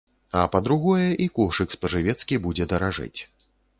А 0.39 0.45
па-другое, 0.53 1.03
і 1.25 1.29
кошык 1.37 1.75
спажывецкі 1.77 2.41
будзе 2.47 2.69
даражэць. 2.73 3.17